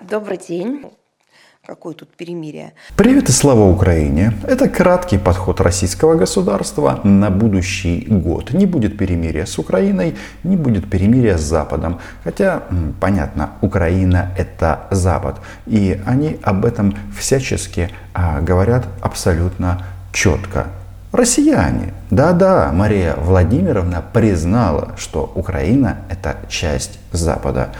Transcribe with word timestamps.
Добрый 0.00 0.38
день. 0.38 0.84
Какое 1.66 1.92
тут 1.92 2.08
перемирие? 2.16 2.72
Привет 2.96 3.28
и 3.28 3.32
слава 3.32 3.68
Украине! 3.68 4.32
Это 4.44 4.68
краткий 4.68 5.18
подход 5.18 5.60
российского 5.60 6.14
государства 6.14 7.00
на 7.02 7.30
будущий 7.30 8.06
год. 8.08 8.52
Не 8.52 8.64
будет 8.64 8.96
перемирия 8.96 9.44
с 9.44 9.58
Украиной, 9.58 10.14
не 10.44 10.56
будет 10.56 10.88
перемирия 10.88 11.36
с 11.36 11.40
Западом. 11.40 11.98
Хотя, 12.22 12.62
понятно, 13.00 13.50
Украина 13.60 14.30
это 14.38 14.86
Запад. 14.92 15.40
И 15.66 16.00
они 16.06 16.38
об 16.44 16.64
этом 16.64 16.96
всячески 17.18 17.90
а, 18.14 18.40
говорят 18.40 18.86
абсолютно 19.02 19.84
четко. 20.12 20.68
Россияне. 21.10 21.94
Да-да, 22.10 22.70
Мария 22.72 23.14
Владимировна 23.16 24.04
признала, 24.12 24.92
что 24.96 25.30
Украина 25.34 25.98
это 26.10 26.36
часть 26.48 26.98
Запада. 27.12 27.70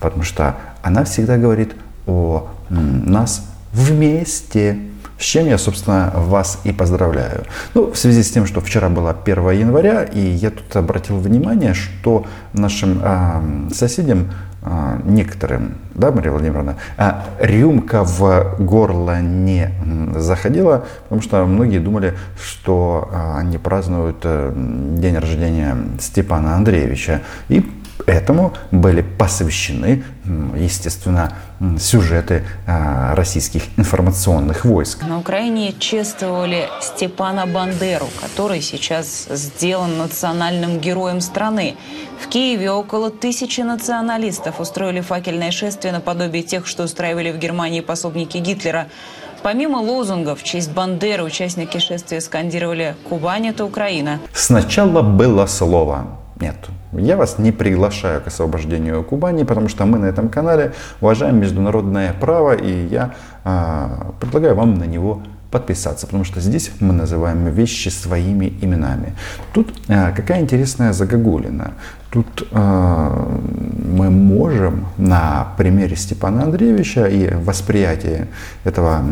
Потому 0.00 0.22
что 0.22 0.56
она 0.82 1.04
всегда 1.04 1.36
говорит 1.36 1.74
о 2.06 2.48
нас 2.70 3.42
вместе. 3.72 4.78
С 5.18 5.22
чем 5.22 5.46
я, 5.46 5.56
собственно, 5.56 6.12
вас 6.14 6.60
и 6.64 6.72
поздравляю. 6.72 7.44
Ну, 7.72 7.90
в 7.90 7.96
связи 7.96 8.22
с 8.22 8.30
тем, 8.30 8.44
что 8.44 8.60
вчера 8.60 8.90
было 8.90 9.16
1 9.24 9.50
января, 9.50 10.02
и 10.02 10.20
я 10.20 10.50
тут 10.50 10.76
обратил 10.76 11.18
внимание, 11.18 11.72
что 11.72 12.26
нашим 12.52 13.00
э, 13.02 13.68
соседям, 13.72 14.30
э, 14.60 15.00
некоторым, 15.04 15.78
да, 15.94 16.12
Мария 16.12 16.30
Владимировна, 16.30 16.76
э, 16.98 17.12
рюмка 17.40 18.04
в 18.04 18.56
горло 18.58 19.22
не 19.22 19.70
заходила, 20.16 20.84
потому 21.04 21.22
что 21.22 21.46
многие 21.46 21.78
думали, 21.78 22.12
что 22.38 23.08
э, 23.10 23.38
они 23.38 23.56
празднуют 23.56 24.18
э, 24.24 24.52
день 24.98 25.16
рождения 25.16 25.78
Степана 25.98 26.56
Андреевича. 26.56 27.22
И 27.48 27.64
Этому 28.04 28.52
были 28.70 29.00
посвящены, 29.00 30.04
естественно, 30.54 31.32
сюжеты 31.78 32.44
а, 32.66 33.14
российских 33.14 33.62
информационных 33.78 34.64
войск. 34.64 35.02
На 35.06 35.18
Украине 35.18 35.72
чествовали 35.78 36.68
Степана 36.80 37.46
Бандеру, 37.46 38.06
который 38.20 38.60
сейчас 38.60 39.26
сделан 39.30 39.96
национальным 39.96 40.78
героем 40.78 41.20
страны. 41.20 41.76
В 42.22 42.28
Киеве 42.28 42.70
около 42.70 43.10
тысячи 43.10 43.62
националистов 43.62 44.60
устроили 44.60 45.00
факельное 45.00 45.50
шествие 45.50 45.92
наподобие 45.92 46.42
тех, 46.42 46.66
что 46.66 46.84
устраивали 46.84 47.32
в 47.32 47.38
Германии 47.38 47.80
пособники 47.80 48.36
Гитлера. 48.38 48.88
Помимо 49.42 49.78
лозунгов 49.78 50.40
в 50.40 50.44
честь 50.44 50.72
Бандеры 50.72 51.22
участники 51.22 51.78
шествия 51.78 52.20
скандировали 52.20 52.96
«Кубань– 53.08 53.46
это 53.48 53.64
Украина». 53.64 54.18
Сначала 54.32 55.02
было 55.02 55.46
слово 55.46 56.06
нет, 56.40 56.56
я 56.92 57.16
вас 57.16 57.38
не 57.38 57.50
приглашаю 57.50 58.20
к 58.20 58.26
освобождению 58.26 59.02
Кубани, 59.02 59.44
потому 59.44 59.68
что 59.68 59.86
мы 59.86 59.98
на 59.98 60.06
этом 60.06 60.28
канале 60.28 60.72
уважаем 61.00 61.40
международное 61.40 62.12
право, 62.12 62.54
и 62.54 62.86
я 62.88 63.14
а, 63.44 64.12
предлагаю 64.20 64.54
вам 64.54 64.74
на 64.74 64.84
него 64.84 65.22
подписаться, 65.50 66.06
потому 66.06 66.24
что 66.24 66.40
здесь 66.40 66.70
мы 66.80 66.92
называем 66.92 67.48
вещи 67.48 67.88
своими 67.88 68.52
именами. 68.60 69.14
Тут 69.54 69.72
а, 69.88 70.12
какая 70.12 70.40
интересная 70.40 70.92
загогулина. 70.92 71.72
Тут 72.10 72.46
а, 72.52 73.40
мы 73.96 74.10
можем 74.10 74.86
на 74.98 75.54
примере 75.56 75.96
Степана 75.96 76.42
Андреевича 76.42 77.06
и 77.06 77.34
восприятия 77.34 78.28
этого 78.64 79.02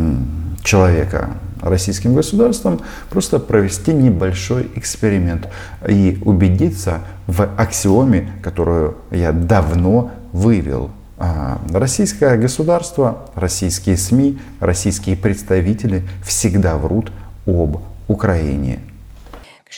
человека 0.62 1.30
российским 1.64 2.14
государством, 2.14 2.80
просто 3.10 3.38
провести 3.38 3.92
небольшой 3.92 4.70
эксперимент 4.76 5.48
и 5.88 6.18
убедиться 6.24 7.00
в 7.26 7.42
аксиоме, 7.56 8.30
которую 8.42 8.96
я 9.10 9.32
давно 9.32 10.12
вывел. 10.32 10.90
А, 11.16 11.58
российское 11.72 12.36
государство, 12.36 13.30
российские 13.34 13.96
СМИ, 13.96 14.38
российские 14.60 15.16
представители 15.16 16.02
всегда 16.24 16.76
врут 16.76 17.12
об 17.46 17.78
Украине. 18.08 18.80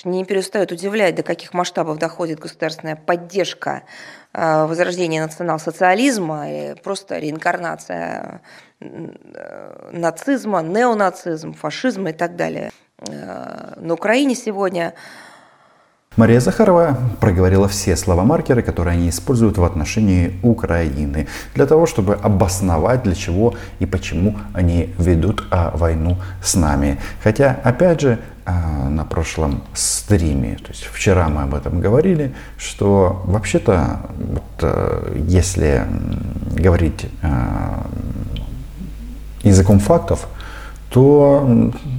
Не 0.05 0.25
перестает 0.25 0.73
удивлять, 0.73 1.15
до 1.15 1.23
каких 1.23 1.55
масштабов 1.55 1.99
доходит 1.99 2.39
государственная 2.39 2.97
поддержка 2.97 3.83
а, 4.39 4.67
возрождения 4.67 5.23
национал-социализма 5.23 6.51
или 6.51 6.75
просто 6.75 7.19
реинкарнация 7.19 8.43
Э, 8.79 9.91
нацизма, 9.93 10.63
неонацизм, 10.63 11.55
фашизма 11.55 12.11
и 12.11 12.13
так 12.13 12.37
далее. 12.37 12.71
Э, 12.99 13.73
на 13.77 13.95
Украине 13.95 14.35
сегодня 14.35 14.93
Мария 16.17 16.41
Захарова 16.41 16.97
проговорила 17.21 17.69
все 17.69 17.95
слова-маркеры, 17.95 18.63
которые 18.63 18.95
они 18.95 19.11
используют 19.11 19.59
в 19.59 19.65
отношении 19.65 20.33
Украины, 20.43 21.27
для 21.55 21.67
того, 21.67 21.85
чтобы 21.85 22.15
обосновать, 22.15 23.03
для 23.03 23.15
чего 23.15 23.55
и 23.81 23.87
почему 23.87 24.37
они 24.55 24.95
ведут 24.99 25.45
а, 25.51 25.77
войну 25.77 26.17
с 26.43 26.55
нами. 26.55 26.99
Хотя, 27.23 27.59
опять 27.63 28.01
же, 28.01 28.19
а, 28.47 28.89
на 28.89 29.05
прошлом 29.05 29.63
стриме, 29.75 30.57
то 30.57 30.69
есть 30.71 30.89
вчера 30.91 31.29
мы 31.29 31.43
об 31.43 31.55
этом 31.55 31.81
говорили, 31.81 32.35
что 32.57 33.21
вообще-то, 33.27 34.01
вот, 34.17 34.43
а, 34.63 35.15
если 35.19 35.85
говорить 36.55 37.11
а, 37.23 37.87
языком 39.43 39.81
фактов, 39.81 40.29
то 40.97 41.47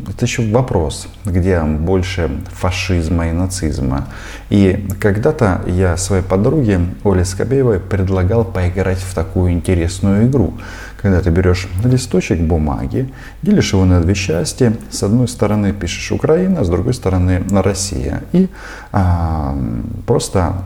это 0.09 0.25
еще 0.25 0.41
вопрос, 0.51 1.07
где 1.23 1.61
больше 1.61 2.31
фашизма 2.51 3.29
и 3.29 3.31
нацизма. 3.31 4.07
И 4.49 4.87
когда-то 4.99 5.61
я 5.67 5.97
своей 5.97 6.23
подруге 6.23 6.79
Оле 7.03 7.23
Скобеевой 7.23 7.79
предлагал 7.79 8.43
поиграть 8.43 8.97
в 8.97 9.13
такую 9.13 9.51
интересную 9.51 10.25
игру– 10.25 10.55
когда 11.07 11.21
ты 11.21 11.29
берешь 11.29 11.69
листочек 11.85 12.37
бумаги, 12.37 13.09
делишь 13.41 13.71
его 13.71 13.85
на 13.85 14.01
две 14.01 14.13
части, 14.13 14.75
с 14.89 15.03
одной 15.03 15.29
стороны 15.29 15.71
пишешь 15.71 16.11
Украина, 16.11 16.65
с 16.65 16.69
другой 16.69 16.93
стороны 16.93 17.43
Россия. 17.49 18.23
И 18.33 18.49
а, 18.91 19.57
просто, 20.05 20.63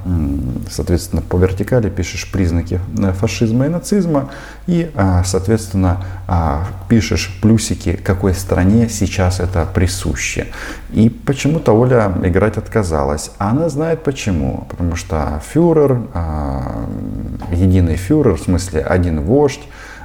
соответственно, 0.67 1.21
по 1.21 1.37
вертикали 1.37 1.91
пишешь 1.91 2.31
признаки 2.31 2.79
э, 2.97 3.13
фашизма 3.13 3.67
и 3.67 3.69
нацизма, 3.69 4.31
и, 4.65 4.89
а, 4.95 5.23
соответственно, 5.23 6.03
а, 6.27 6.65
пишешь 6.89 7.37
плюсики, 7.39 7.99
какой 8.03 8.33
стране 8.33 8.89
сейчас 8.89 9.39
это 9.39 9.67
присуще. 9.71 10.47
И 10.91 11.09
почему-то 11.09 11.73
Оля 11.73 12.11
играть 12.23 12.57
отказалась. 12.57 13.29
А 13.37 13.51
она 13.51 13.69
знает 13.69 14.03
почему. 14.03 14.65
Потому 14.69 14.95
что 14.95 15.39
фюрер, 15.53 16.01
а, 16.15 16.85
единый 17.51 17.95
фюрер, 17.95 18.37
в 18.37 18.41
смысле 18.41 18.81
один 18.81 19.21
вождь, 19.21 19.61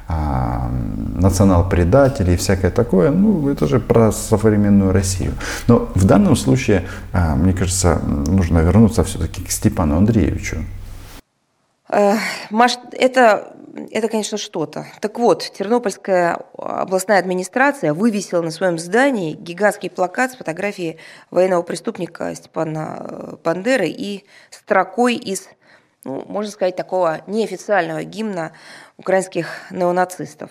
а, 0.09 0.71
национал-предатели 1.15 2.33
и 2.33 2.37
всякое 2.37 2.71
такое, 2.71 3.11
ну, 3.11 3.49
это 3.49 3.67
же 3.67 3.81
про 3.81 4.13
современную 4.13 4.93
Россию. 4.93 5.33
Но 5.67 5.89
в 5.95 6.05
данном 6.05 6.37
случае, 6.37 6.87
а, 7.13 7.35
мне 7.35 7.53
кажется, 7.53 7.99
нужно 8.05 8.61
вернуться 8.61 9.03
все-таки 9.03 9.43
к 9.43 9.51
Степану 9.51 9.97
Андреевичу. 9.97 10.59
Э, 11.89 12.15
Маш, 12.51 12.79
это, 12.93 13.53
это, 13.91 14.09
конечно, 14.09 14.39
что-то. 14.39 14.87
Так 15.01 15.19
вот, 15.19 15.51
Тернопольская 15.57 16.39
областная 16.57 17.19
администрация 17.19 17.95
вывесила 17.95 18.43
на 18.43 18.51
своем 18.51 18.79
здании 18.79 19.33
гигантский 19.33 19.91
плакат 19.91 20.33
с 20.33 20.37
фотографией 20.37 20.99
военного 21.31 21.63
преступника 21.63 22.35
Степана 22.35 22.97
э, 22.99 23.37
Бандеры 23.43 23.89
и 23.89 24.25
строкой 24.51 25.15
из, 25.15 25.49
ну, 26.05 26.25
можно 26.27 26.51
сказать, 26.51 26.77
такого 26.77 27.23
неофициального 27.27 28.03
гимна 28.05 28.53
украинских 28.99 29.47
неонацистов. 29.71 30.51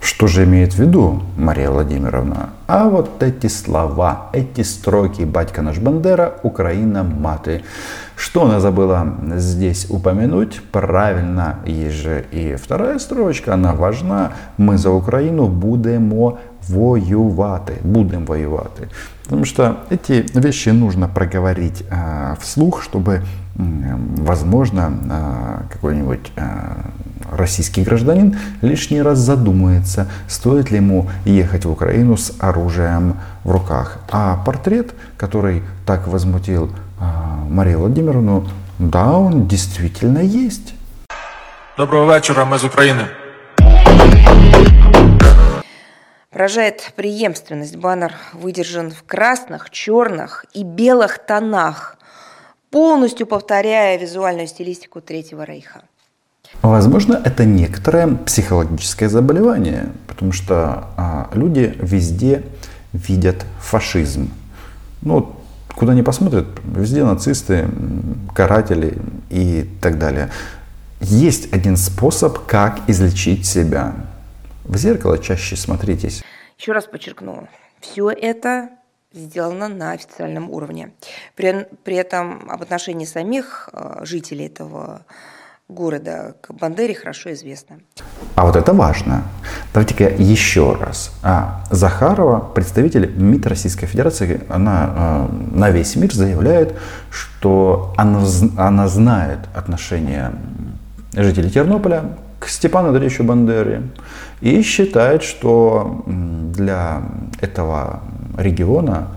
Что 0.00 0.26
же 0.26 0.44
имеет 0.44 0.72
в 0.74 0.78
виду 0.78 1.22
Мария 1.36 1.70
Владимировна? 1.70 2.50
А 2.66 2.88
вот 2.88 3.22
эти 3.22 3.46
слова, 3.48 4.30
эти 4.32 4.62
строки 4.62 5.22
«Батька 5.22 5.62
наш 5.62 5.78
Бандера, 5.78 6.34
Украина 6.42 7.02
маты». 7.02 7.62
Что 8.16 8.44
она 8.44 8.60
забыла 8.60 9.14
здесь 9.36 9.86
упомянуть? 9.88 10.60
Правильно, 10.72 11.60
есть 11.64 11.96
же 11.96 12.26
и 12.32 12.54
вторая 12.56 12.98
строчка, 12.98 13.54
она 13.54 13.72
важна. 13.72 14.32
Мы 14.58 14.76
за 14.76 14.90
Украину 14.90 15.46
будемо 15.46 16.38
воювати, 16.68 17.72
будем 17.82 18.24
воювати. 18.26 18.88
Потому 19.24 19.44
что 19.44 19.76
эти 19.90 20.26
вещи 20.34 20.72
нужно 20.72 21.08
проговорить 21.08 21.84
а, 21.90 22.34
вслух, 22.40 22.82
чтобы, 22.82 23.22
возможно, 23.56 24.92
а, 25.10 25.62
какой-нибудь 25.72 26.32
а, 26.36 26.90
российский 27.30 27.84
гражданин 27.84 28.36
лишний 28.62 29.02
раз 29.02 29.18
задумается, 29.18 30.06
стоит 30.28 30.70
ли 30.70 30.78
ему 30.78 31.08
ехать 31.24 31.64
в 31.64 31.70
Украину 31.70 32.16
с 32.16 32.32
оружием 32.38 33.14
в 33.44 33.50
руках. 33.52 33.98
А 34.10 34.36
портрет, 34.44 34.94
который 35.16 35.62
так 35.86 36.08
возмутил 36.08 36.70
а, 36.98 37.44
Марию 37.48 37.78
Владимировну, 37.78 38.48
да, 38.78 39.12
он 39.12 39.46
действительно 39.46 40.18
есть. 40.18 40.74
Доброго 41.76 42.14
вечера, 42.14 42.44
мы 42.44 42.56
из 42.56 42.64
Украины. 42.64 43.02
Поражает 46.30 46.92
преемственность. 46.94 47.74
Баннер 47.74 48.14
выдержан 48.32 48.92
в 48.92 49.02
красных, 49.02 49.70
черных 49.70 50.44
и 50.54 50.62
белых 50.62 51.18
тонах, 51.18 51.98
полностью 52.70 53.26
повторяя 53.26 53.98
визуальную 53.98 54.46
стилистику 54.46 55.00
Третьего 55.00 55.42
Рейха. 55.42 55.82
Возможно, 56.62 57.20
это 57.24 57.44
некоторое 57.44 58.06
психологическое 58.06 59.08
заболевание, 59.08 59.90
потому 60.06 60.30
что 60.30 60.84
а, 60.96 61.30
люди 61.32 61.74
везде 61.80 62.44
видят 62.92 63.44
фашизм. 63.60 64.30
Ну, 65.02 65.34
куда 65.74 65.94
ни 65.94 66.02
посмотрят, 66.02 66.46
везде 66.64 67.02
нацисты, 67.02 67.68
каратели 68.34 68.98
и 69.30 69.68
так 69.80 69.98
далее. 69.98 70.30
Есть 71.00 71.52
один 71.52 71.76
способ, 71.76 72.46
как 72.46 72.88
излечить 72.88 73.46
себя. 73.46 73.94
В 74.70 74.76
зеркало 74.76 75.18
чаще 75.18 75.56
смотритесь. 75.56 76.22
Еще 76.56 76.70
раз 76.70 76.86
подчеркну, 76.86 77.48
все 77.80 78.08
это 78.08 78.68
сделано 79.12 79.66
на 79.66 79.90
официальном 79.90 80.48
уровне. 80.48 80.92
При, 81.34 81.66
при 81.82 81.96
этом 81.96 82.48
об 82.48 82.62
отношении 82.62 83.04
самих 83.04 83.68
э, 83.72 84.04
жителей 84.04 84.46
этого 84.46 85.04
города 85.68 86.36
к 86.40 86.52
Бандере 86.52 86.94
хорошо 86.94 87.32
известно. 87.32 87.80
А 88.36 88.46
вот 88.46 88.54
это 88.54 88.72
важно. 88.72 89.24
Давайте-ка 89.74 90.04
еще 90.04 90.74
раз. 90.74 91.10
А, 91.24 91.64
Захарова, 91.72 92.38
представитель 92.38 93.10
МИД 93.10 93.48
Российской 93.48 93.86
Федерации, 93.86 94.42
она 94.48 94.94
а, 94.94 95.30
на 95.50 95.70
весь 95.70 95.96
мир 95.96 96.14
заявляет, 96.14 96.78
что 97.10 97.92
она, 97.96 98.24
она 98.56 98.86
знает 98.86 99.40
отношение 99.52 100.30
жителей 101.12 101.50
Тернополя 101.50 102.16
к 102.40 102.48
Степану 102.48 102.88
Андреевичу 102.88 103.22
Бандере 103.22 103.82
и 104.40 104.62
считает, 104.62 105.22
что 105.22 106.04
для 106.06 107.02
этого 107.40 108.00
региона 108.36 109.08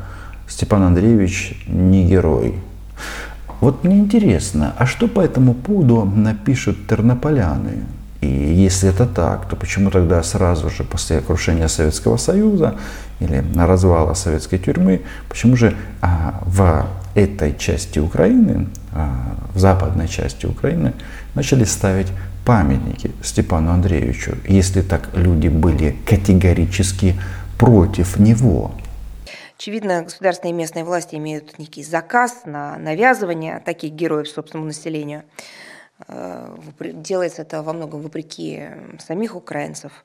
Степан 0.48 0.84
Андреевич 0.84 1.66
не 1.68 2.06
герой, 2.06 2.54
вот 3.62 3.86
мне 3.86 3.98
интересно, 3.98 4.74
а 4.78 4.86
что 4.86 5.08
по 5.08 5.22
этому 5.22 5.54
поводу 5.54 6.04
напишут 6.04 6.86
тернополяне? 6.86 7.86
И 8.20 8.28
если 8.28 8.90
это 8.90 9.06
так, 9.06 9.48
то 9.48 9.56
почему 9.56 9.90
тогда 9.90 10.22
сразу 10.24 10.70
же 10.70 10.84
после 10.84 11.22
крушения 11.22 11.70
Советского 11.70 12.18
Союза 12.18 12.76
или 13.22 13.44
развала 13.56 14.16
советской 14.16 14.58
тюрьмы, 14.58 15.02
почему 15.30 15.56
же 15.56 15.76
а, 16.02 16.42
в 16.46 16.86
этой 17.16 17.58
части 17.58 18.00
Украины, 18.00 18.68
а, 18.92 19.36
в 19.54 19.60
западной 19.60 20.10
части 20.10 20.46
Украины, 20.46 20.94
начали 21.36 21.64
ставить 21.64 22.08
памятники 22.46 23.12
Степану 23.24 23.72
Андреевичу, 23.72 24.38
если 24.48 24.82
так 24.82 25.10
люди 25.14 25.48
были 25.48 25.96
категорически 26.06 27.16
против 27.58 28.18
него? 28.20 28.72
Очевидно, 29.58 30.04
государственные 30.04 30.54
и 30.54 30.58
местные 30.58 30.84
власти 30.84 31.16
имеют 31.16 31.58
некий 31.58 31.84
заказ 31.84 32.42
на 32.46 32.78
навязывание 32.78 33.60
таких 33.60 33.94
героев 33.94 34.28
собственному 34.28 34.68
населению. 34.68 35.24
Э, 36.08 36.56
делается 36.80 37.44
это 37.44 37.62
во 37.62 37.72
многом 37.72 38.02
вопреки 38.02 38.64
самих 39.00 39.36
украинцев, 39.36 40.04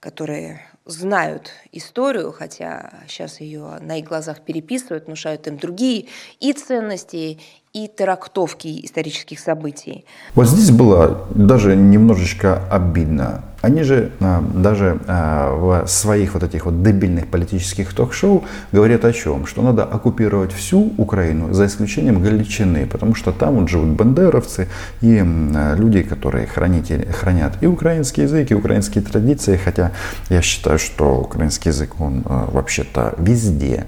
которые 0.00 0.60
знают 0.86 1.52
историю, 1.72 2.32
хотя 2.32 2.90
сейчас 3.06 3.40
ее 3.40 3.78
на 3.80 3.98
их 3.98 4.06
глазах 4.06 4.40
переписывают, 4.40 5.06
внушают 5.06 5.46
им 5.46 5.58
другие 5.58 6.08
и 6.40 6.52
ценности, 6.52 7.38
и 7.72 7.86
трактовки 7.86 8.84
исторических 8.84 9.38
событий. 9.38 10.04
Вот 10.34 10.48
здесь 10.48 10.70
было 10.70 11.26
даже 11.34 11.76
немножечко 11.76 12.62
обидно. 12.68 13.44
Они 13.62 13.82
же 13.82 14.10
а, 14.20 14.42
даже 14.54 14.98
а, 15.06 15.54
в 15.54 15.86
своих 15.86 16.34
вот 16.34 16.42
этих 16.42 16.64
вот 16.64 16.82
дебильных 16.82 17.28
политических 17.28 17.92
ток-шоу 17.94 18.44
говорят 18.72 19.04
о 19.04 19.12
чем? 19.12 19.46
Что 19.46 19.62
надо 19.62 19.84
оккупировать 19.84 20.52
всю 20.52 20.92
Украину 20.96 21.52
за 21.52 21.66
исключением 21.66 22.22
Галичины, 22.22 22.86
потому 22.86 23.14
что 23.14 23.32
там 23.32 23.56
вот 23.56 23.68
живут 23.68 23.90
бандеровцы 23.90 24.66
и 25.02 25.22
а, 25.22 25.74
люди, 25.76 26.02
которые 26.02 26.46
хранители, 26.46 27.04
хранят 27.04 27.52
и 27.60 27.66
украинский 27.66 28.22
язык, 28.22 28.50
и 28.50 28.54
украинские 28.54 29.04
традиции, 29.04 29.60
хотя 29.62 29.92
я 30.30 30.40
считаю, 30.40 30.78
что 30.78 31.18
украинский 31.18 31.70
язык, 31.70 32.00
он 32.00 32.22
а, 32.24 32.48
вообще-то 32.50 33.14
везде 33.18 33.86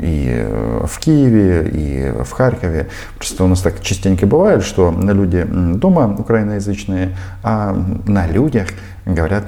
и 0.00 0.46
в 0.84 0.98
Киеве, 0.98 1.68
и 1.68 2.22
в 2.22 2.30
Харькове. 2.32 2.88
Просто 3.16 3.44
у 3.44 3.46
нас 3.46 3.60
так 3.60 3.80
частенько 3.80 4.26
бывает, 4.26 4.62
что 4.62 4.94
люди 4.98 5.44
дома 5.44 6.14
украиноязычные, 6.18 7.16
а 7.42 7.72
на 8.06 8.26
людях 8.26 8.68
говорят 9.06 9.44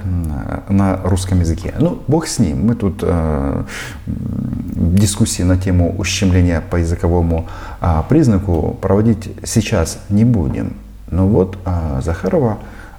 на 0.69 0.99
русском 1.03 1.39
языке. 1.39 1.73
Ну, 1.79 2.01
бог 2.07 2.27
с 2.27 2.39
ним. 2.39 2.65
Мы 2.65 2.75
тут 2.75 2.99
э, 3.03 3.63
дискуссии 4.05 5.43
на 5.43 5.57
тему 5.57 5.95
ущемления 5.97 6.61
по 6.61 6.77
языковому 6.77 7.47
э, 7.79 8.01
признаку 8.09 8.77
проводить 8.81 9.29
сейчас 9.43 9.99
не 10.09 10.25
будем. 10.25 10.73
Но 11.09 11.27
вот 11.27 11.57
э, 11.65 12.01
Захарова 12.03 12.57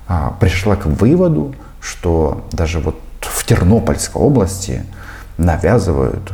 э, 0.08 0.14
пришла 0.38 0.76
к 0.76 0.86
выводу, 0.86 1.54
что 1.80 2.46
даже 2.52 2.78
вот 2.78 3.00
в 3.20 3.44
Тернопольской 3.44 4.22
области 4.22 4.84
навязывают 5.38 6.32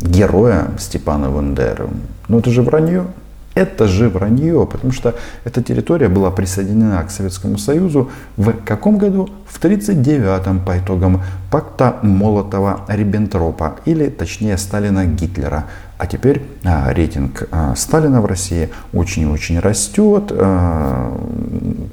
героя 0.00 0.68
Степана 0.78 1.30
Бандеры. 1.30 1.88
Ну 2.28 2.38
это 2.38 2.50
же 2.50 2.62
вранье. 2.62 3.06
Это 3.54 3.86
же 3.86 4.08
вранье, 4.08 4.66
потому 4.66 4.92
что 4.92 5.14
эта 5.44 5.62
территория 5.62 6.08
была 6.08 6.32
присоединена 6.32 7.04
к 7.04 7.10
Советскому 7.10 7.56
Союзу 7.56 8.10
в 8.36 8.52
каком 8.52 8.98
году? 8.98 9.28
В 9.46 9.62
1939-м 9.62 10.58
по 10.60 10.76
итогам 10.76 11.22
пакта 11.52 11.96
Молотова-Риббентропа, 12.02 13.76
или 13.84 14.08
точнее 14.08 14.58
Сталина 14.58 15.06
Гитлера. 15.06 15.66
А 15.98 16.06
теперь 16.08 16.42
а, 16.64 16.92
рейтинг 16.92 17.48
а, 17.52 17.76
Сталина 17.76 18.20
в 18.20 18.26
России 18.26 18.70
очень-очень 18.92 19.60
растет 19.60 20.32
а, 20.32 21.16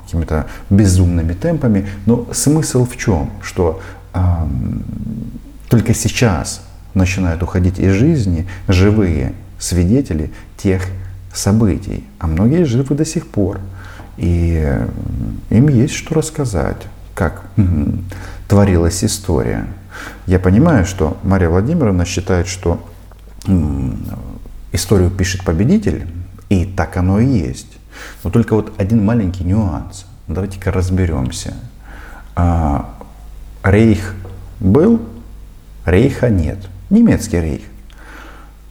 какими-то 0.03 0.47
безумными 0.71 1.33
темпами. 1.33 1.88
Но 2.07 2.25
смысл 2.31 2.88
в 2.88 2.97
чем? 2.97 3.29
Что 3.44 3.79
а, 4.13 4.47
только 5.71 5.94
сейчас 5.94 6.62
начинают 6.94 7.41
уходить 7.44 7.79
из 7.79 7.94
жизни 7.94 8.45
живые 8.68 9.33
свидетели 9.57 10.29
тех 10.57 10.83
событий, 11.33 12.03
а 12.19 12.27
многие 12.27 12.65
живы 12.65 12.94
до 12.94 13.06
сих 13.06 13.25
пор. 13.25 13.62
И 14.18 14.69
им 15.50 15.69
есть 15.69 15.94
что 15.94 16.15
рассказать, 16.15 16.75
как 17.15 17.45
творилась 18.50 19.01
история. 19.06 19.65
Я 20.25 20.39
понимаю, 20.39 20.85
что 20.85 21.18
Мария 21.23 21.47
Владимировна 21.50 22.03
считает, 22.03 22.47
что 22.47 22.85
историю 24.74 25.09
пишет 25.09 25.45
победитель, 25.45 26.06
и 26.50 26.65
так 26.65 26.97
оно 26.97 27.21
и 27.21 27.25
есть. 27.25 27.77
Но 28.25 28.29
только 28.29 28.56
вот 28.56 28.74
один 28.77 29.06
маленький 29.06 29.45
нюанс. 29.45 30.06
Давайте-ка 30.27 30.69
разберемся. 30.69 31.53
А, 32.36 32.89
рейх 33.63 34.15
был, 34.60 35.00
Рейха 35.91 36.29
нет. 36.29 36.57
Немецкий 36.89 37.41
рейх. 37.41 37.63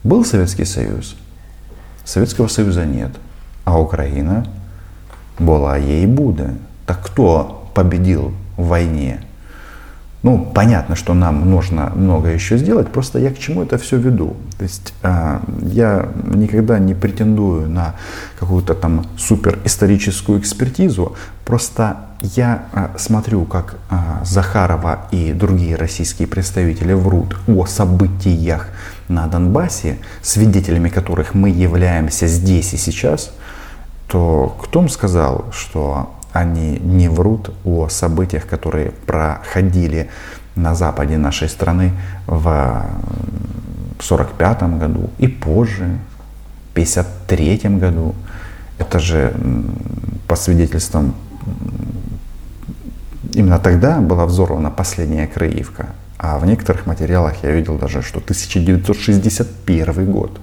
Был 0.02 0.24
Советский 0.24 0.64
Союз. 0.64 1.16
Советского 2.02 2.48
Союза 2.48 2.86
нет. 2.86 3.10
А 3.64 3.78
Украина 3.78 4.46
была 5.38 5.76
ей 5.76 6.06
буде. 6.06 6.54
Так 6.86 7.04
кто 7.04 7.70
победил 7.74 8.32
в 8.56 8.68
войне? 8.68 9.20
Ну, 10.22 10.52
понятно, 10.54 10.96
что 10.96 11.14
нам 11.14 11.48
нужно 11.50 11.92
много 11.94 12.28
еще 12.28 12.58
сделать, 12.58 12.88
просто 12.88 13.18
я 13.18 13.30
к 13.30 13.38
чему 13.38 13.62
это 13.62 13.78
все 13.78 13.96
веду. 13.96 14.36
То 14.58 14.64
есть 14.64 14.92
э, 15.02 15.38
я 15.62 16.08
никогда 16.34 16.78
не 16.78 16.94
претендую 16.94 17.70
на 17.70 17.94
какую-то 18.38 18.74
там 18.74 19.06
супер 19.16 19.58
историческую 19.64 20.38
экспертизу, 20.38 21.16
просто 21.46 21.96
я 22.20 22.64
э, 22.74 22.88
смотрю, 22.98 23.46
как 23.46 23.76
э, 23.88 23.96
Захарова 24.24 25.06
и 25.10 25.32
другие 25.32 25.76
российские 25.76 26.28
представители 26.28 26.92
врут 26.92 27.38
о 27.48 27.64
событиях 27.64 28.68
на 29.08 29.26
Донбассе, 29.26 29.96
свидетелями 30.20 30.90
которых 30.90 31.32
мы 31.32 31.48
являемся 31.48 32.26
здесь 32.26 32.74
и 32.74 32.76
сейчас, 32.76 33.32
то 34.06 34.54
кто 34.60 34.86
сказал, 34.90 35.46
что 35.50 36.10
они 36.32 36.78
не 36.78 37.08
врут 37.08 37.52
о 37.64 37.88
событиях, 37.88 38.46
которые 38.46 38.92
проходили 39.06 40.10
на 40.56 40.74
западе 40.74 41.16
нашей 41.16 41.48
страны 41.48 41.92
в 42.26 42.40
1945 43.98 44.78
году 44.78 45.10
и 45.18 45.28
позже, 45.28 45.98
в 46.68 46.72
1953 46.72 47.78
году. 47.78 48.14
Это 48.78 48.98
же 48.98 49.34
по 50.26 50.36
свидетельствам 50.36 51.14
именно 53.34 53.58
тогда 53.58 54.00
была 54.00 54.26
взорвана 54.26 54.70
последняя 54.70 55.26
Краивка. 55.26 55.86
А 56.18 56.38
в 56.38 56.46
некоторых 56.46 56.86
материалах 56.86 57.42
я 57.42 57.50
видел 57.50 57.78
даже, 57.78 58.02
что 58.02 58.18
1961 58.18 60.10
год. 60.10 60.38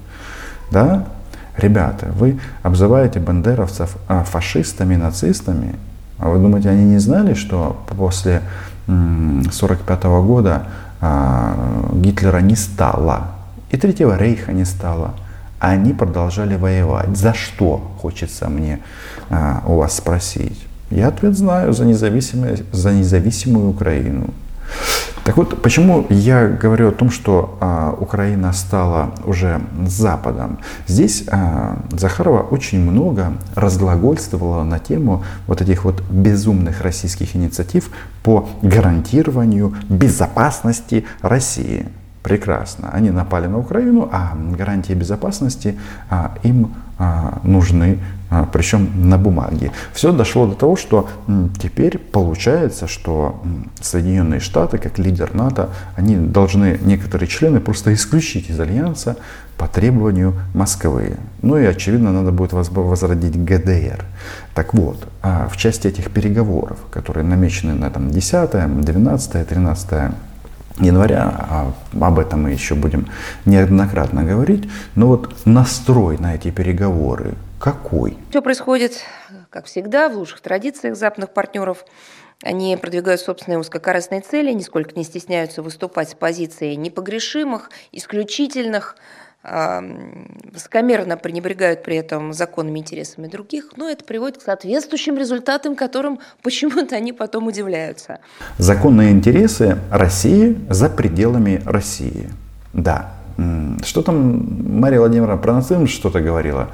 Да? 0.71 1.07
Ребята, 1.57 2.07
вы 2.15 2.39
обзываете 2.61 3.19
бандеровцев 3.19 3.97
а, 4.07 4.23
фашистами, 4.23 4.95
нацистами, 4.95 5.75
а 6.19 6.29
вы 6.29 6.39
думаете, 6.39 6.69
они 6.69 6.83
не 6.83 6.99
знали, 6.99 7.33
что 7.33 7.83
после 7.87 8.41
1945 8.87 10.03
года 10.25 10.67
а, 11.01 11.89
Гитлера 11.93 12.39
не 12.39 12.55
стало, 12.55 13.27
и 13.71 13.77
Третьего 13.77 14.17
Рейха 14.17 14.53
не 14.53 14.65
стало, 14.65 15.13
они 15.59 15.93
продолжали 15.93 16.55
воевать. 16.55 17.17
За 17.17 17.33
что, 17.33 17.91
хочется 18.01 18.49
мне 18.49 18.79
а, 19.29 19.63
у 19.65 19.77
вас 19.77 19.97
спросить. 19.97 20.65
Я 20.89 21.09
ответ 21.09 21.37
знаю 21.37 21.73
за, 21.73 21.85
независимую, 21.85 22.59
за 22.71 22.93
независимую 22.93 23.69
Украину. 23.69 24.33
Так 25.27 25.35
вот, 25.35 25.61
почему 25.61 26.05
я 26.09 26.47
говорю 26.47 26.87
о 26.87 26.91
том, 26.93 27.11
что 27.11 27.57
а, 27.59 27.93
Украина 27.99 28.53
стала 28.53 29.13
уже 29.25 29.59
Западом? 29.85 30.59
Здесь 30.87 31.25
а, 31.29 31.79
Захарова 31.91 32.43
очень 32.43 32.79
много 32.79 33.33
разглагольствовала 33.53 34.63
на 34.63 34.79
тему 34.79 35.25
вот 35.45 35.61
этих 35.61 35.83
вот 35.83 36.01
безумных 36.09 36.79
российских 36.81 37.35
инициатив 37.35 37.89
по 38.23 38.47
гарантированию 38.61 39.75
безопасности 39.89 41.03
России. 41.21 41.87
Прекрасно. 42.27 42.89
Они 42.91 43.09
напали 43.09 43.47
на 43.47 43.57
Украину, 43.57 44.09
а 44.11 44.35
гарантии 44.35 44.91
безопасности 44.91 45.79
а, 46.09 46.35
им 46.43 46.73
а, 46.99 47.39
нужны 47.43 47.99
а, 48.29 48.43
причем 48.51 49.09
на 49.09 49.17
бумаге. 49.17 49.71
Все 49.93 50.11
дошло 50.11 50.45
до 50.45 50.55
того, 50.55 50.75
что 50.75 51.07
теперь 51.61 51.97
получается, 51.97 52.85
что 52.87 53.41
Соединенные 53.79 54.41
Штаты, 54.41 54.77
как 54.77 54.99
лидер 54.99 55.33
НАТО, 55.33 55.69
они 55.95 56.17
должны 56.17 56.77
некоторые 56.83 57.29
члены 57.29 57.61
просто 57.61 57.93
исключить 57.93 58.49
из 58.49 58.59
Альянса 58.59 59.15
по 59.57 59.67
требованию 59.69 60.33
Москвы. 60.53 61.15
Ну 61.41 61.57
и, 61.57 61.63
очевидно, 61.63 62.11
надо 62.11 62.33
будет 62.33 62.51
возродить 62.51 63.41
ГДР. 63.41 64.03
Так 64.53 64.73
вот, 64.73 65.07
а, 65.21 65.47
в 65.47 65.55
части 65.55 65.87
этих 65.87 66.11
переговоров, 66.11 66.79
которые 66.91 67.23
намечены 67.23 67.73
на 67.73 67.89
там, 67.89 68.11
10, 68.11 68.83
12, 68.83 69.47
13 69.47 70.11
января, 70.79 71.33
а 71.49 71.73
об 71.99 72.19
этом 72.19 72.43
мы 72.43 72.51
еще 72.51 72.75
будем 72.75 73.07
неоднократно 73.45 74.23
говорить, 74.23 74.69
но 74.95 75.07
вот 75.07 75.33
настрой 75.45 76.17
на 76.17 76.35
эти 76.35 76.51
переговоры 76.51 77.35
какой? 77.59 78.17
Все 78.29 78.41
происходит, 78.41 79.01
как 79.49 79.65
всегда, 79.65 80.09
в 80.09 80.17
лучших 80.17 80.41
традициях 80.41 80.95
западных 80.95 81.33
партнеров. 81.33 81.85
Они 82.43 82.77
продвигают 82.77 83.19
собственные 83.19 83.57
узкокорыстные 83.57 84.21
цели, 84.21 84.51
нисколько 84.51 84.95
не 84.95 85.03
стесняются 85.03 85.63
выступать 85.63 86.09
с 86.09 86.13
позиции 86.13 86.75
непогрешимых, 86.75 87.71
исключительных, 87.91 88.95
высокомерно 90.51 91.17
пренебрегают 91.17 91.83
при 91.83 91.95
этом 91.95 92.33
законными 92.33 92.79
интересами 92.79 93.27
других, 93.27 93.71
но 93.77 93.89
это 93.89 94.03
приводит 94.03 94.39
к 94.39 94.41
соответствующим 94.41 95.17
результатам, 95.17 95.75
которым 95.75 96.19
почему-то 96.43 96.95
они 96.95 97.13
потом 97.13 97.47
удивляются. 97.47 98.19
Законные 98.57 99.11
интересы 99.11 99.77
России 99.91 100.57
за 100.69 100.89
пределами 100.89 101.61
России. 101.65 102.29
Да. 102.73 103.13
Что 103.83 104.01
там 104.01 104.79
Мария 104.79 104.99
Владимировна 104.99 105.37
про 105.37 105.53
нацизм 105.53 105.87
что-то 105.87 106.21
говорила? 106.21 106.69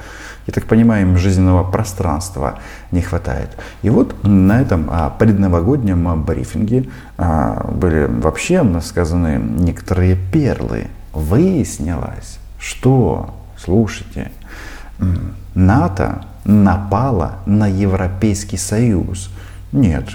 Я 0.48 0.54
так 0.54 0.66
понимаю, 0.66 1.04
им 1.04 1.18
жизненного 1.18 1.70
пространства 1.70 2.60
не 2.92 3.02
хватает. 3.02 3.50
И 3.82 3.90
вот 3.90 4.16
на 4.24 4.62
этом 4.62 4.90
а, 4.90 5.10
предновогоднем 5.10 6.24
брифинге 6.24 6.90
а, 7.18 7.66
были 7.72 8.06
вообще 8.10 8.66
сказаны 8.82 9.42
некоторые 9.42 10.18
перлы. 10.32 10.88
Выяснилось, 11.14 12.40
что, 12.64 13.30
слушайте, 13.58 14.32
НАТО 15.54 16.26
напало 16.46 17.40
на 17.46 17.68
Европейский 17.68 18.58
Союз. 18.58 19.30
Нет, 19.74 20.06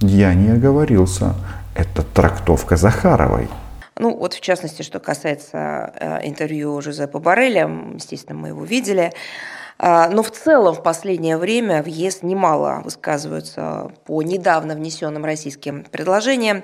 я 0.00 0.34
не 0.34 0.50
оговорился. 0.50 1.34
Это 1.74 2.02
трактовка 2.02 2.76
Захаровой. 2.76 3.48
Ну, 3.98 4.14
вот 4.14 4.34
в 4.34 4.40
частности, 4.42 4.82
что 4.82 5.00
касается 5.00 5.92
э, 5.98 6.28
интервью 6.28 6.82
Жозепа 6.82 7.18
Барреля, 7.18 7.70
естественно, 7.94 8.38
мы 8.38 8.48
его 8.48 8.62
видели. 8.64 9.12
Э, 9.78 10.08
но 10.10 10.22
в 10.22 10.30
целом 10.30 10.74
в 10.74 10.82
последнее 10.82 11.38
время 11.38 11.82
в 11.82 11.86
ЕС 11.86 12.22
немало 12.22 12.82
высказываются 12.84 13.90
по 14.04 14.20
недавно 14.20 14.74
внесенным 14.74 15.24
российским 15.24 15.84
предложениям. 15.84 16.62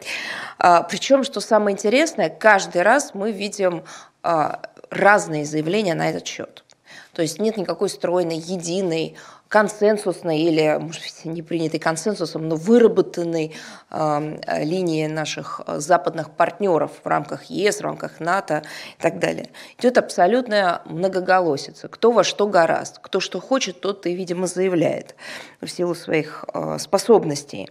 Э, 0.58 0.82
причем, 0.88 1.24
что 1.24 1.40
самое 1.40 1.74
интересное, 1.74 2.28
каждый 2.28 2.82
раз 2.82 3.12
мы 3.14 3.32
видим 3.32 3.82
э, 4.22 4.52
разные 4.92 5.44
заявления 5.44 5.94
на 5.94 6.10
этот 6.10 6.26
счет. 6.26 6.64
То 7.12 7.22
есть 7.22 7.38
нет 7.38 7.56
никакой 7.56 7.88
стройной, 7.88 8.36
единой, 8.36 9.16
консенсусной 9.52 10.38
или, 10.38 10.78
может 10.80 11.02
быть, 11.02 11.24
не 11.26 11.42
принятой 11.42 11.78
консенсусом, 11.78 12.48
но 12.48 12.56
выработанной 12.56 13.54
э, 13.90 14.64
линии 14.64 15.06
наших 15.06 15.60
западных 15.76 16.30
партнеров 16.30 16.90
в 17.04 17.06
рамках 17.06 17.44
ЕС, 17.44 17.80
в 17.80 17.82
рамках 17.82 18.18
НАТО 18.18 18.62
и 18.98 19.02
так 19.02 19.18
далее. 19.18 19.50
Идет 19.78 19.98
абсолютная 19.98 20.80
многоголосица. 20.86 21.88
Кто 21.88 22.12
во 22.12 22.24
что 22.24 22.46
гораст. 22.46 22.98
Кто 23.02 23.20
что 23.20 23.40
хочет, 23.40 23.82
тот 23.82 24.06
и, 24.06 24.14
видимо, 24.14 24.46
заявляет 24.46 25.16
в 25.60 25.68
силу 25.68 25.94
своих 25.94 26.46
э, 26.54 26.78
способностей. 26.80 27.68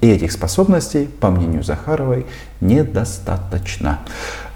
И 0.00 0.10
этих 0.10 0.32
способностей, 0.32 1.06
по 1.06 1.30
мнению 1.30 1.62
Захаровой, 1.62 2.26
недостаточно. 2.60 4.00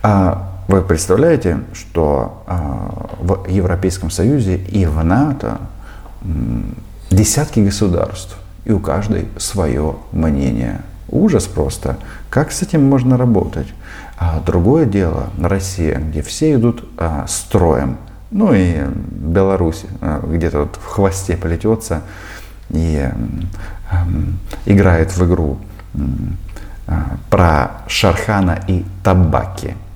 А 0.02 0.52
вы 0.68 0.82
представляете, 0.82 1.60
что 1.72 2.42
а, 2.46 3.08
в 3.18 3.48
Европейском 3.48 4.10
Союзе 4.10 4.56
и 4.56 4.84
в 4.84 5.02
НАТО 5.02 5.58
десятки 7.10 7.60
государств, 7.60 8.36
и 8.64 8.72
у 8.72 8.80
каждой 8.80 9.28
свое 9.36 9.96
мнение. 10.12 10.80
Ужас 11.08 11.46
просто. 11.46 11.98
Как 12.30 12.50
с 12.50 12.62
этим 12.62 12.84
можно 12.84 13.16
работать? 13.16 13.68
А 14.18 14.40
другое 14.40 14.86
дело, 14.86 15.30
Россия, 15.38 15.98
где 15.98 16.22
все 16.22 16.54
идут 16.54 16.84
а, 16.96 17.26
строем, 17.28 17.98
ну 18.30 18.52
и 18.52 18.82
Беларусь 18.84 19.84
а, 20.00 20.20
где-то 20.26 20.60
вот 20.60 20.76
в 20.76 20.86
хвосте 20.86 21.36
плетется 21.36 22.02
и 22.70 23.08
а, 23.90 24.06
играет 24.64 25.16
в 25.16 25.24
игру 25.26 25.58
а, 26.88 27.18
про 27.30 27.82
Шархана 27.86 28.58
и 28.66 28.84
Табаки– 29.04 29.74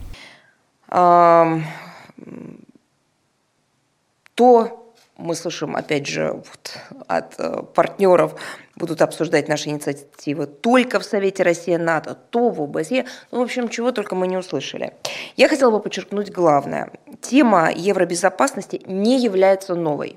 то 4.41 4.80
мы 5.21 5.35
слышим, 5.35 5.77
опять 5.77 6.07
же, 6.07 6.33
вот 6.33 6.79
от 7.07 7.35
э, 7.39 7.63
партнеров 7.75 8.41
будут 8.75 9.03
обсуждать 9.03 9.49
наши 9.49 9.69
инициативы 9.69 10.47
только 10.47 10.99
в 10.99 11.05
Совете 11.05 11.43
Россия-НАТО, 11.43 12.17
то 12.31 12.49
в 12.49 12.63
ОБСЕ. 12.63 13.07
Ну, 13.31 13.39
в 13.39 13.43
общем, 13.43 13.69
чего 13.69 13.93
только 13.93 14.15
мы 14.15 14.27
не 14.27 14.37
услышали. 14.37 14.95
Я 15.37 15.49
хотела 15.49 15.71
бы 15.71 15.81
подчеркнуть 15.81 16.31
главное. 16.31 16.91
Тема 17.21 17.71
евробезопасности 17.75 18.83
не 18.87 19.21
является 19.23 19.75
новой. 19.75 20.17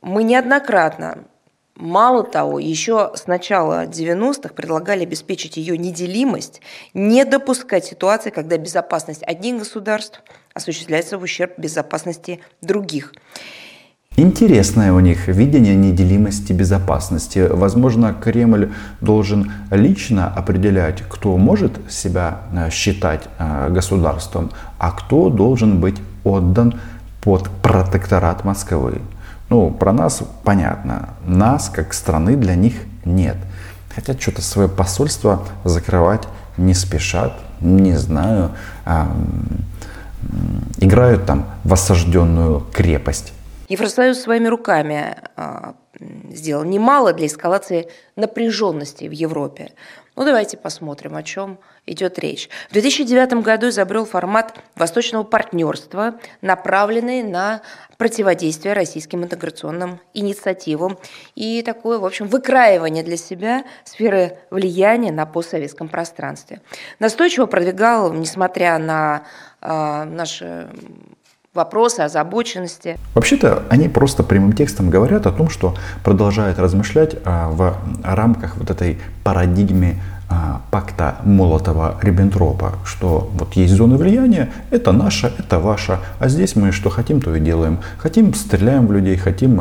Мы 0.00 0.22
неоднократно 0.22 1.24
Мало 1.78 2.24
того, 2.24 2.58
еще 2.58 3.12
с 3.14 3.28
начала 3.28 3.86
90-х 3.86 4.52
предлагали 4.52 5.04
обеспечить 5.04 5.56
ее 5.56 5.78
неделимость, 5.78 6.60
не 6.92 7.24
допускать 7.24 7.84
ситуации, 7.84 8.30
когда 8.30 8.58
безопасность 8.58 9.22
одних 9.22 9.60
государств 9.60 10.24
осуществляется 10.54 11.18
в 11.18 11.22
ущерб 11.22 11.56
безопасности 11.56 12.40
других. 12.60 13.12
Интересное 14.20 14.92
у 14.92 14.98
них 14.98 15.28
видение 15.28 15.76
неделимости 15.76 16.52
безопасности. 16.52 17.38
Возможно, 17.38 18.12
Кремль 18.12 18.72
должен 19.00 19.52
лично 19.70 20.26
определять, 20.26 21.04
кто 21.08 21.36
может 21.36 21.78
себя 21.88 22.38
э, 22.52 22.68
считать 22.70 23.28
э, 23.38 23.68
государством, 23.70 24.50
а 24.76 24.90
кто 24.90 25.30
должен 25.30 25.78
быть 25.78 25.98
отдан 26.24 26.80
под 27.20 27.48
протекторат 27.62 28.42
Москвы. 28.44 29.02
Ну, 29.50 29.70
про 29.70 29.92
нас 29.92 30.20
понятно. 30.42 31.10
Нас, 31.24 31.70
как 31.72 31.94
страны, 31.94 32.34
для 32.34 32.56
них 32.56 32.74
нет. 33.04 33.36
Хотя 33.94 34.18
что-то 34.18 34.42
свое 34.42 34.68
посольство 34.68 35.44
закрывать 35.62 36.26
не 36.56 36.74
спешат, 36.74 37.34
не 37.60 37.96
знаю. 37.96 38.50
Играют 40.78 41.24
там 41.24 41.44
в 41.62 41.72
осажденную 41.72 42.66
крепость. 42.72 43.32
Евросоюз 43.68 44.20
своими 44.20 44.48
руками 44.48 45.16
а, 45.36 45.74
сделал 46.30 46.64
немало 46.64 47.12
для 47.12 47.26
эскалации 47.26 47.88
напряженности 48.16 49.04
в 49.04 49.12
Европе. 49.12 49.72
Ну, 50.16 50.24
давайте 50.24 50.56
посмотрим, 50.56 51.14
о 51.14 51.22
чем 51.22 51.58
идет 51.86 52.18
речь. 52.18 52.48
В 52.70 52.72
2009 52.72 53.34
году 53.34 53.68
изобрел 53.68 54.04
формат 54.04 54.58
восточного 54.74 55.22
партнерства, 55.22 56.18
направленный 56.40 57.22
на 57.22 57.62
противодействие 57.98 58.74
российским 58.74 59.22
интеграционным 59.22 60.00
инициативам 60.14 60.98
и 61.36 61.62
такое, 61.62 61.98
в 61.98 62.04
общем, 62.04 62.26
выкраивание 62.26 63.04
для 63.04 63.16
себя 63.16 63.64
сферы 63.84 64.38
влияния 64.50 65.12
на 65.12 65.24
постсоветском 65.24 65.88
пространстве. 65.88 66.62
Настойчиво 66.98 67.46
продвигал, 67.46 68.12
несмотря 68.12 68.78
на 68.78 69.24
э, 69.60 70.04
наши 70.04 70.68
вопросы 71.58 72.00
озабоченности. 72.00 72.98
Вообще-то 73.14 73.64
они 73.68 73.88
просто 73.88 74.22
прямым 74.22 74.52
текстом 74.52 74.90
говорят 74.90 75.26
о 75.26 75.32
том, 75.32 75.50
что 75.50 75.74
продолжают 76.04 76.58
размышлять 76.58 77.16
а, 77.24 77.50
в 77.50 77.76
рамках 78.02 78.56
вот 78.56 78.70
этой 78.70 78.98
парадигмы 79.24 79.96
а, 80.30 80.62
пакта 80.70 81.16
Молотова-Риббентропа, 81.24 82.74
что 82.84 83.28
вот 83.34 83.54
есть 83.54 83.74
зоны 83.74 83.96
влияния, 83.96 84.50
это 84.70 84.92
наше, 84.92 85.32
это 85.38 85.58
ваше, 85.58 85.98
а 86.20 86.28
здесь 86.28 86.54
мы 86.54 86.70
что 86.72 86.90
хотим, 86.90 87.20
то 87.20 87.34
и 87.34 87.40
делаем. 87.40 87.80
Хотим, 87.98 88.34
стреляем 88.34 88.86
в 88.86 88.92
людей, 88.92 89.16
хотим, 89.16 89.60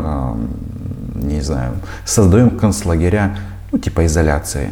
не 1.16 1.42
знаю, 1.42 1.74
создаем 2.06 2.52
концлагеря, 2.52 3.38
ну, 3.72 3.80
типа 3.80 4.06
изоляции. 4.06 4.72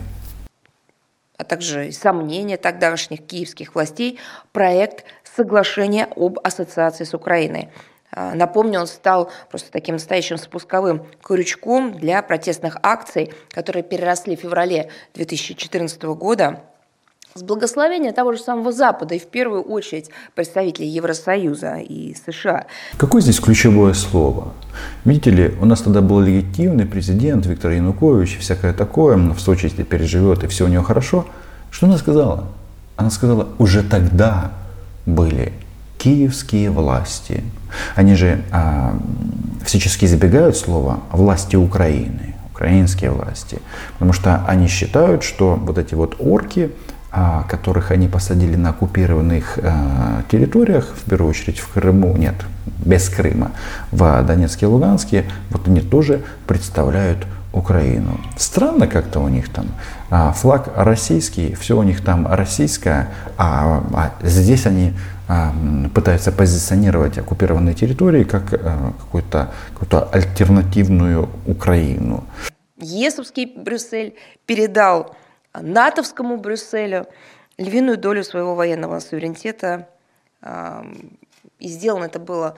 А 1.37 1.43
также 1.43 1.91
сомнения 1.91 2.57
тогдашних 2.57 3.25
киевских 3.25 3.75
властей 3.75 4.19
проект 4.53 5.03
соглашения 5.35 6.07
об 6.15 6.39
ассоциации 6.43 7.03
с 7.03 7.13
Украиной. 7.13 7.69
А, 8.11 8.33
напомню, 8.33 8.79
он 8.79 8.87
стал 8.87 9.29
просто 9.49 9.71
таким 9.71 9.95
настоящим 9.95 10.37
спусковым 10.37 11.05
крючком 11.21 11.93
для 11.93 12.21
протестных 12.21 12.77
акций, 12.81 13.33
которые 13.51 13.83
переросли 13.83 14.35
в 14.35 14.39
феврале 14.39 14.89
2014 15.13 16.01
года 16.03 16.61
с 17.33 17.43
благословения 17.43 18.13
того 18.13 18.31
же 18.31 18.39
самого 18.39 18.71
Запада 18.71 19.15
и 19.15 19.19
в 19.19 19.25
первую 19.25 19.61
очередь 19.61 20.09
представителей 20.35 20.87
Евросоюза 20.87 21.79
и 21.79 22.15
США. 22.15 22.65
Какое 22.95 23.21
здесь 23.21 23.41
ключевое 23.41 23.93
слово? 23.93 24.53
Видите 25.03 25.31
ли, 25.31 25.53
у 25.59 25.65
нас 25.65 25.81
тогда 25.81 25.99
был 25.99 26.21
легитимный 26.21 26.85
президент 26.85 27.45
Виктор 27.45 27.71
Янукович 27.71 28.37
и 28.37 28.39
всякое 28.39 28.71
такое, 28.71 29.17
в 29.17 29.39
Сочи 29.41 29.67
теперь 29.67 30.03
живет 30.03 30.45
и 30.45 30.47
все 30.47 30.63
у 30.63 30.69
него 30.69 30.83
хорошо. 30.83 31.25
Что 31.71 31.87
она 31.87 31.97
сказала? 31.97 32.47
Она 32.95 33.09
сказала, 33.09 33.49
уже 33.57 33.83
тогда 33.83 34.53
были 35.05 35.53
киевские 35.97 36.69
власти. 36.69 37.43
Они 37.95 38.15
же 38.15 38.43
а, 38.51 38.97
всячески 39.65 40.05
избегают 40.05 40.55
слова 40.55 40.99
власти 41.11 41.55
Украины, 41.55 42.35
украинские 42.51 43.11
власти, 43.11 43.59
потому 43.93 44.13
что 44.13 44.45
они 44.47 44.67
считают, 44.67 45.23
что 45.23 45.55
вот 45.55 45.77
эти 45.77 45.95
вот 45.95 46.15
орки, 46.19 46.71
а, 47.11 47.43
которых 47.43 47.91
они 47.91 48.07
посадили 48.07 48.55
на 48.55 48.69
оккупированных 48.69 49.57
а, 49.61 50.23
территориях, 50.29 50.93
в 50.95 51.09
первую 51.09 51.29
очередь 51.29 51.59
в 51.59 51.69
Крыму, 51.69 52.15
нет, 52.17 52.35
без 52.85 53.09
Крыма, 53.09 53.51
в 53.91 54.23
Донецке 54.23 54.65
и 54.65 54.69
Луганске, 54.69 55.25
вот 55.49 55.67
они 55.67 55.81
тоже 55.81 56.23
представляют 56.45 57.25
Украину. 57.55 58.19
Странно 58.37 58.87
как-то 58.87 59.21
у 59.21 59.29
них 59.29 59.51
там. 59.51 59.67
А, 60.09 60.33
флаг 60.33 60.69
российский, 60.75 61.55
все 61.55 61.77
у 61.77 61.83
них 61.83 62.03
там 62.03 62.27
российское, 62.27 63.09
а, 63.37 63.83
а 63.93 64.11
здесь 64.21 64.65
они 64.65 64.93
а, 65.27 65.53
пытаются 65.93 66.31
позиционировать 66.31 67.17
оккупированные 67.17 67.73
территории 67.73 68.25
как 68.25 68.53
а, 68.53 68.93
какую-то 68.99 69.51
какую 69.79 70.13
альтернативную 70.13 71.29
Украину. 71.45 72.25
Есовский 72.77 73.45
Брюссель 73.45 74.15
передал 74.45 75.15
натовскому 75.59 76.37
Брюсселю 76.37 77.07
львиную 77.57 77.97
долю 77.97 78.23
своего 78.23 78.53
военного 78.53 78.99
суверенитета. 78.99 79.87
И 81.59 81.69
сделано 81.69 82.03
это 82.03 82.19
было 82.19 82.57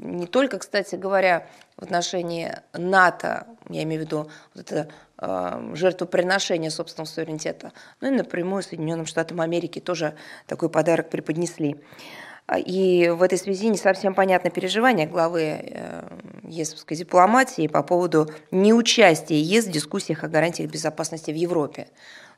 не 0.00 0.26
только, 0.26 0.58
кстати 0.58 0.94
говоря, 0.96 1.46
в 1.76 1.82
отношении 1.82 2.52
НАТО, 2.72 3.46
я 3.68 3.82
имею 3.82 4.02
в 4.02 4.04
виду 4.04 4.30
вот 4.54 4.70
это 4.70 4.88
э, 5.18 5.72
жертвоприношение 5.74 6.70
собственного 6.70 7.08
суверенитета, 7.08 7.72
но 8.00 8.08
и 8.08 8.10
напрямую 8.10 8.62
Соединенным 8.62 9.06
Штатам 9.06 9.40
Америки 9.40 9.80
тоже 9.80 10.14
такой 10.46 10.68
подарок 10.68 11.10
преподнесли. 11.10 11.76
И 12.58 13.08
в 13.08 13.22
этой 13.22 13.38
связи 13.38 13.68
не 13.68 13.78
совсем 13.78 14.14
понятно 14.14 14.50
переживание 14.50 15.06
главы 15.06 15.40
э, 15.42 16.02
ЕСовской 16.42 16.96
дипломатии 16.96 17.68
по 17.68 17.82
поводу 17.82 18.30
неучастия 18.50 19.38
ЕС 19.38 19.64
в 19.64 19.70
дискуссиях 19.70 20.24
о 20.24 20.28
гарантиях 20.28 20.70
безопасности 20.70 21.30
в 21.30 21.36
Европе. 21.36 21.88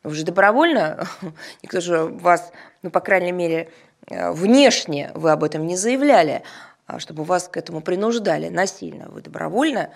Вы 0.04 0.14
же 0.14 0.24
добровольно, 0.24 1.08
никто 1.62 1.80
же 1.80 2.04
вас, 2.04 2.52
ну, 2.82 2.90
по 2.90 3.00
крайней 3.00 3.32
мере, 3.32 3.68
э, 4.08 4.30
внешне 4.30 5.10
вы 5.14 5.32
об 5.32 5.42
этом 5.42 5.66
не 5.66 5.76
заявляли, 5.76 6.44
а, 6.44 6.75
чтобы 6.98 7.24
вас 7.24 7.48
к 7.48 7.56
этому 7.56 7.80
принуждали 7.80 8.48
насильно. 8.48 9.08
Вы 9.08 9.22
добровольно 9.22 9.90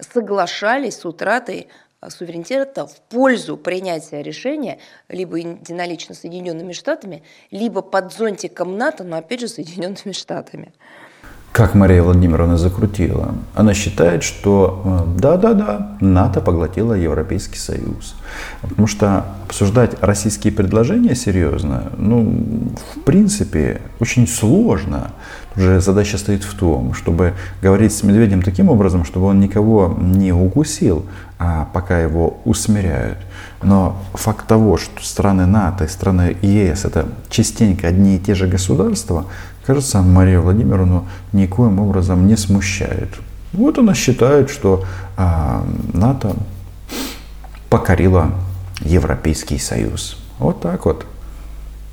соглашались 0.00 0.96
с 0.96 1.04
утратой 1.04 1.68
а, 2.00 2.10
суверенитета 2.10 2.86
в 2.86 3.00
пользу 3.02 3.56
принятия 3.56 4.22
решения 4.22 4.78
либо 5.08 5.36
единолично 5.36 6.14
Соединенными 6.14 6.72
Штатами, 6.72 7.22
либо 7.50 7.82
под 7.82 8.12
зонтиком 8.12 8.76
НАТО, 8.76 9.04
но 9.04 9.18
опять 9.18 9.40
же 9.40 9.48
Соединенными 9.48 10.12
Штатами 10.12 10.72
как 11.52 11.74
Мария 11.74 12.02
Владимировна 12.02 12.56
закрутила. 12.56 13.34
Она 13.54 13.74
считает, 13.74 14.22
что 14.22 14.82
э, 14.84 15.20
да-да-да, 15.20 15.96
НАТО 16.00 16.40
поглотила 16.40 16.94
Европейский 16.94 17.58
Союз. 17.58 18.14
Потому 18.62 18.86
что 18.86 19.26
обсуждать 19.46 19.96
российские 20.00 20.54
предложения 20.54 21.14
серьезно, 21.14 21.92
ну, 21.98 22.72
в 22.94 23.00
принципе, 23.00 23.82
очень 24.00 24.26
сложно. 24.26 25.10
Уже 25.54 25.80
задача 25.80 26.16
стоит 26.16 26.42
в 26.42 26.54
том, 26.54 26.94
чтобы 26.94 27.34
говорить 27.60 27.92
с 27.92 28.02
медведем 28.02 28.40
таким 28.40 28.70
образом, 28.70 29.04
чтобы 29.04 29.26
он 29.26 29.38
никого 29.38 29.94
не 30.00 30.32
укусил, 30.32 31.04
пока 31.72 31.98
его 32.00 32.38
усмиряют. 32.44 33.18
Но 33.62 33.96
факт 34.14 34.46
того, 34.46 34.76
что 34.76 35.04
страны 35.04 35.46
НАТО 35.46 35.84
и 35.84 35.88
страны 35.88 36.36
ЕС 36.42 36.84
это 36.84 37.06
частенько 37.28 37.88
одни 37.88 38.16
и 38.16 38.18
те 38.18 38.34
же 38.34 38.46
государства, 38.46 39.26
кажется, 39.66 40.02
Марию 40.02 40.42
Владимировну 40.42 41.06
никоим 41.32 41.78
образом 41.80 42.26
не 42.26 42.36
смущает. 42.36 43.08
Вот 43.52 43.78
она 43.78 43.94
считает, 43.94 44.50
что 44.50 44.84
а, 45.16 45.64
НАТО 45.92 46.34
покорила 47.68 48.30
Европейский 48.80 49.58
Союз. 49.58 50.18
Вот 50.38 50.60
так 50.60 50.86
вот. 50.86 51.06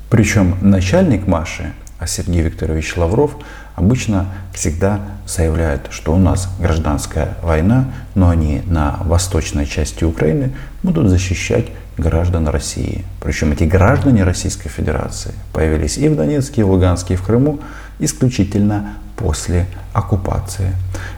Причем 0.08 0.56
начальник 0.60 1.26
Маши, 1.26 1.72
а 2.00 2.06
Сергей 2.06 2.40
Викторович 2.40 2.96
Лавров, 2.96 3.36
обычно 3.76 4.26
всегда 4.54 5.00
заявляет, 5.26 5.88
что 5.90 6.14
у 6.14 6.18
нас 6.18 6.48
гражданская 6.58 7.36
война, 7.42 7.92
но 8.14 8.30
они 8.30 8.62
на 8.64 8.96
восточной 9.04 9.66
части 9.66 10.04
Украины 10.04 10.52
будут 10.82 11.08
защищать 11.08 11.66
граждан 11.98 12.48
России. 12.48 13.04
Причем 13.20 13.52
эти 13.52 13.64
граждане 13.64 14.24
Российской 14.24 14.70
Федерации 14.70 15.34
появились 15.52 15.98
и 15.98 16.08
в 16.08 16.16
Донецке, 16.16 16.62
и 16.62 16.64
в 16.64 16.70
Луганске, 16.70 17.14
и 17.14 17.16
в 17.18 17.22
Крыму 17.22 17.60
исключительно 17.98 18.94
после 19.16 19.66
оккупации. 19.92 20.72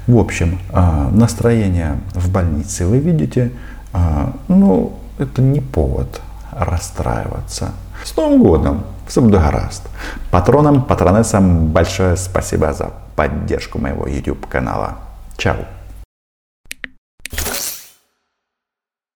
В 0.09 0.18
общем, 0.18 0.59
а, 0.71 1.09
настроение 1.12 2.01
в 2.14 2.29
больнице 2.31 2.87
вы 2.87 2.99
видите, 2.99 3.53
а, 3.92 4.35
ну, 4.49 4.99
это 5.18 5.40
не 5.40 5.61
повод 5.61 6.21
расстраиваться. 6.51 7.71
С 8.05 8.16
Новым 8.16 8.42
годом! 8.42 8.85
Все 9.12 9.20
будет 9.20 9.42
гораздо. 9.42 9.90
Патронам, 10.31 10.85
патронессам 10.85 11.66
большое 11.66 12.16
спасибо 12.16 12.72
за 12.72 12.92
поддержку 13.14 13.79
моего 13.79 14.07
YouTube 14.07 14.46
канала. 14.46 14.94
Чао! 15.37 15.66